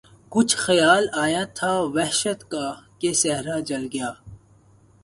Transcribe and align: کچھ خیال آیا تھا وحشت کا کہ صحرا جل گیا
کچھ 0.31 0.55
خیال 0.57 1.03
آیا 1.23 1.43
تھا 1.57 1.71
وحشت 1.95 2.39
کا 2.51 2.65
کہ 2.99 3.13
صحرا 3.21 3.57
جل 3.67 3.87
گیا 3.93 4.11